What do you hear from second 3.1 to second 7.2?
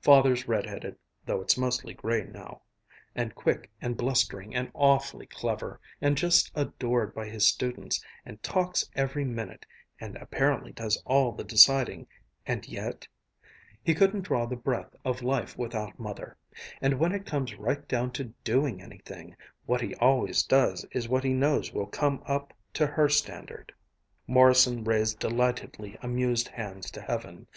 and quick, and blustering, and awfully clever, and just adored